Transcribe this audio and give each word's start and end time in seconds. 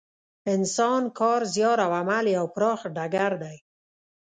انسان 0.53 1.03
کار، 1.19 1.41
زیار 1.53 1.77
او 1.85 1.91
عمل 1.99 2.25
یو 2.37 2.45
پراخ 2.55 2.79
ډګر 2.95 3.31
دی. 3.43 3.57